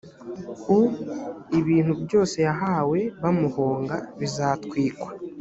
[0.77, 0.79] u
[1.59, 5.09] ibintu byose yahawe bamuhonga bizatwikwa